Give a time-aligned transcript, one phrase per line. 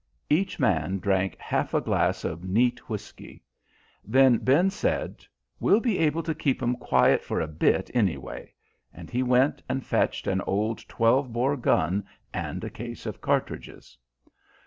[0.31, 3.43] Each man drank half a glass of neat whisky;
[4.03, 5.23] then Ben said:
[5.59, 8.55] "We'll be able to keep 'em quiet for a bit, anyway,"
[8.91, 12.03] and he went and fetched an old twelve bore gun
[12.33, 13.95] and a case of cartridges.